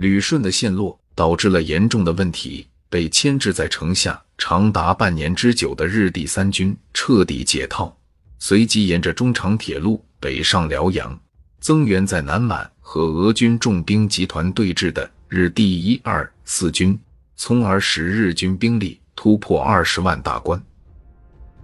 [0.00, 7.94] 旅顺的陷落导致了严重的问题，被牵制在城下长达半年之久的日第三军彻底解套，
[8.38, 11.20] 随即沿着中长铁路北上辽阳，
[11.60, 16.98] 增援在南满和俄军重兵集团对峙的日第一、二、四军，
[17.36, 20.58] 从而使日军兵力突破二十万大关。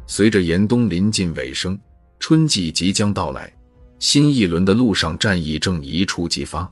[0.07, 1.79] 随着严冬临近尾声，
[2.21, 3.51] 春季即将到来，
[3.99, 6.71] 新一轮的陆上战役正一触即发。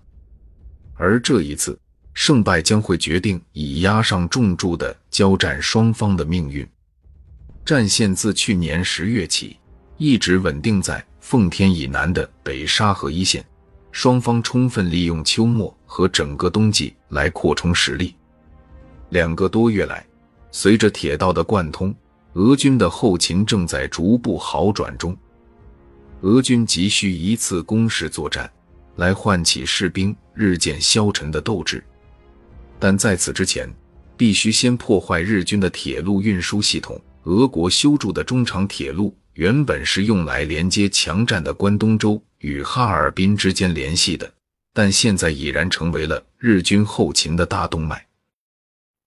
[0.94, 1.78] 而这一次
[2.12, 6.66] 胜败将会决定已压上重注的交战双方的命运。
[7.64, 9.56] 战线自去年十月起
[9.96, 13.44] 一直稳定在奉天以南的北沙河一线，
[13.90, 18.14] 双方充分利用秋末和整个冬季来扩充实力。
[19.10, 20.04] 两个多月来，
[20.50, 21.94] 随着铁道的贯通，
[22.34, 25.16] 俄军的后勤正在逐步好转中。
[26.20, 28.50] 俄军急需一次攻势作战。
[28.96, 31.82] 来唤起士兵日渐消沉的斗志，
[32.78, 33.68] 但在此之前，
[34.16, 37.00] 必须先破坏日军的铁路运输系统。
[37.24, 44.30] 俄国修筑的中长铁路原本是用来连接强占的关东州与哈尔滨之间联系的，
[44.74, 48.06] 但现在已然成为了日军后勤的大动脉。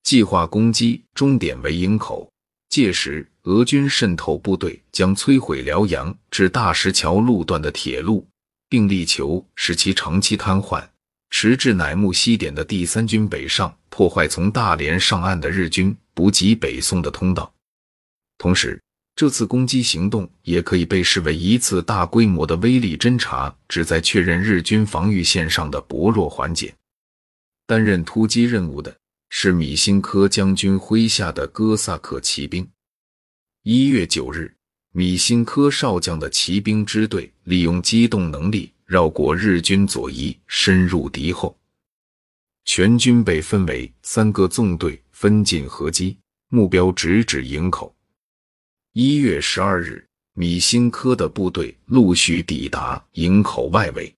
[0.04, 2.28] 计划攻击终点为营口，
[2.70, 8.28] 届时俄军渗透部队将摧毁辽阳至大石桥路段的铁路。
[8.70, 10.88] 并力求使其长期瘫痪，
[11.30, 17.54] 迟至乃木西点的第三军北上，破坏从大连上岸的日军补给北宋的通道。
[18.38, 18.82] 同时，
[19.16, 26.74] 这次攻击行动也可以被视为一次大规模的威力侦察，旨在确认日军防御线上的薄弱环节。
[27.66, 28.96] 担任突击任务的
[29.30, 32.70] 是米辛科将军麾下的哥萨克骑兵。
[33.64, 34.57] 一月九日。
[34.98, 41.56] 米辛科少将的骑兵支队利用机动能力绕过日军左翼，深入敌后。
[42.66, 46.18] 全军被分为三个纵队，分进合击，
[46.50, 47.96] 目标直指营口。
[48.94, 50.04] 一月十二日，
[50.34, 54.12] 米辛科的部队陆续抵达营口外围。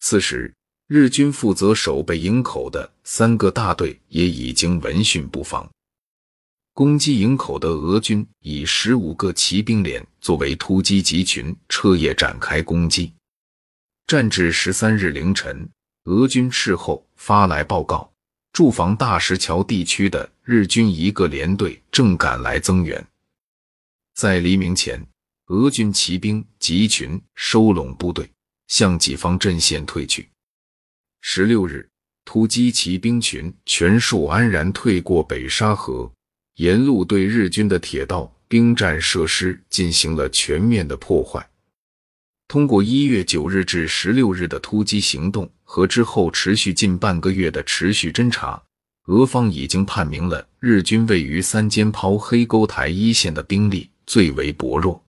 [0.00, 0.52] 此时，
[0.88, 5.70] 日军负责守备营口的三个大队也已经闻讯布防。
[6.74, 13.12] 攻击营口的俄军以十五个骑兵连作为突击集群，彻夜展开攻击。
[14.08, 15.70] 战至十三日凌晨，
[16.06, 18.12] 俄军事后发来报告，
[18.52, 23.06] 驻防大石桥地区的日军一个连队正赶来增援。
[24.16, 25.00] 在黎明前，
[25.46, 28.28] 俄军骑兵集群收拢部队，
[28.66, 30.28] 向己方阵线退去。
[31.20, 31.88] 十六日，
[32.24, 36.10] 突击骑兵群全数安然退过北沙河。
[36.56, 41.44] 沿路对日军的铁道、兵站设施进行了全面的破坏。
[42.46, 48.62] 通过一月九日至十六日的突击行动和之后持续近半个月的持续侦查，
[49.06, 55.02] 俄方已经判明了日军位于三间抛黑沟台一线的兵力最为薄弱，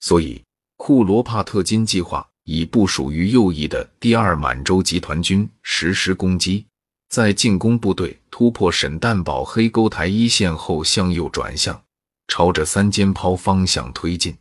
[0.00, 0.42] 所以
[0.76, 6.66] 库罗帕特金计划以部署于右翼的第二满洲集团军实施攻击。
[7.08, 11.82] 在进攻部队突破沈旦堡黑沟台一线后，向右转向，
[12.28, 14.36] 朝着三间抛方向推进。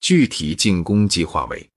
[0.00, 1.68] 具体进攻计划为：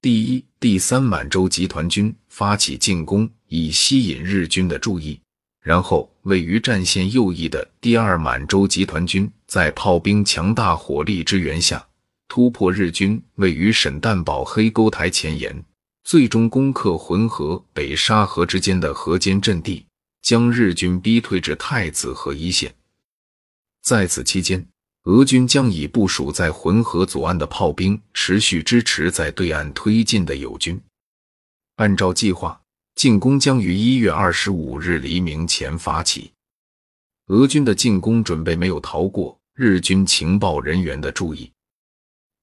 [0.00, 5.18] 第一、第三满洲集团军发起进攻，以吸引日军的注意；
[5.60, 11.84] 然后，位于战线右翼的第二满洲集团军在炮兵强大火力支援下，
[12.28, 15.64] 突破日军位于沈旦堡黑沟台前沿。
[16.04, 19.86] 最终攻克浑河、北沙河之间的河间阵地，
[20.20, 22.74] 将日军逼退至太子河一线。
[23.82, 24.66] 在此期间，
[25.04, 30.80] 俄军将以部署在浑河左岸的炮兵持续支持在对岸推进的友军。
[31.76, 32.60] 按照计划，
[32.96, 36.32] 进攻将于一月二十五日黎明前发起。
[37.28, 41.50] 俄军的进攻准备没有逃过日军情报人员的注意。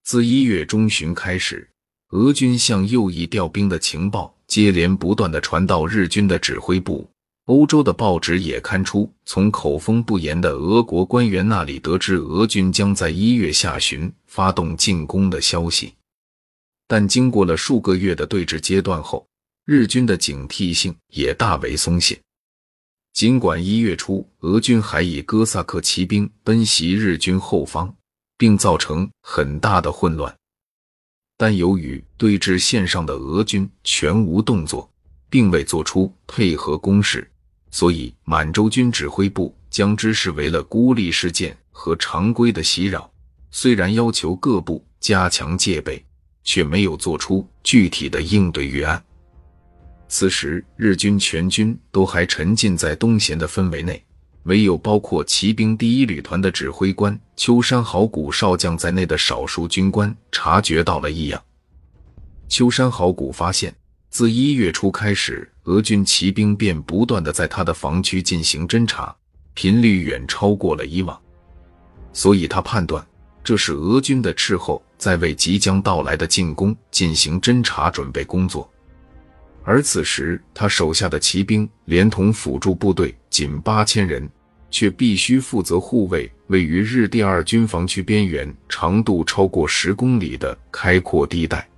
[0.04, 1.70] 自一月中旬开始。
[2.12, 7.08] 俄军向右翼调兵的情报接连不断的传到日军的指挥部，
[7.46, 15.94] 欧洲的报纸也刊出从口风不严的俄国官员那里得知俄军将在一月下旬发动进攻的消息。
[16.88, 19.24] 但经过了数个月的对峙阶段后，
[19.66, 22.20] 日军的警惕性也大为松懈。
[23.14, 27.96] 尽管一月初俄军还以哥萨克骑兵奔袭日军后方，
[28.36, 30.36] 并造成很大的混乱。
[31.42, 34.92] 但由于对峙线上的俄军全无动作，
[35.30, 37.26] 并未做出配合攻势，
[37.72, 43.10] 所以满洲军指挥部将之视为了孤立事件和常规的袭扰。
[43.52, 46.04] 虽然要求各部加强戒备，
[46.44, 49.02] 却没有做出具体的应对预案。
[50.10, 54.04] 此时日军全军都还沉浸在东咸的氛围内，
[54.44, 61.42] 唯有包括骑兵第一旅团的指挥官秋山好古少将在内的少数军官察觉到了异样。
[62.48, 63.76] 秋山好古发现，
[64.10, 69.16] 自一月初开始，俄军骑兵便不断的在他的防区进行侦察，
[69.54, 71.20] 频率远超过了以往，
[72.12, 73.06] 所以他判断
[73.44, 78.68] 这是俄军的斥候在为即将到来的进攻进行侦察准备工作。
[79.70, 84.28] 而此时，他手下的骑兵连同辅助部队仅八千人，
[84.72, 91.70] 却必须负责护卫位于日第二军防区边缘、长度超过十公里的开阔地带。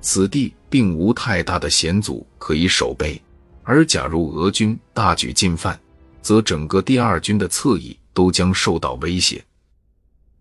[0.00, 3.20] 此地并无太大的险阻可以守备，
[3.62, 5.78] 而假如俄军大举进犯，
[6.22, 9.44] 则整个第二军的侧翼都将受到威胁。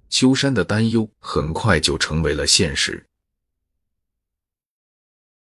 [0.07, 3.05] 秋山的担忧很快就成为了现实。